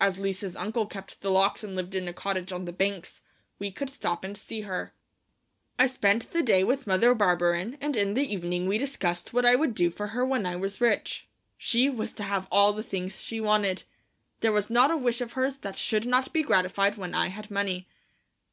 [0.00, 3.22] As Lise's uncle kept the locks and lived in a cottage on the banks,
[3.60, 4.92] we could stop and see her.
[5.78, 9.54] I spent that day with Mother Barberin, and in the evening we discussed what I
[9.54, 11.28] would do for her when I was rich.
[11.56, 13.84] She was to have all the things she wanted.
[14.40, 17.48] There was not a wish of hers that should not be gratified when I had
[17.48, 17.86] money.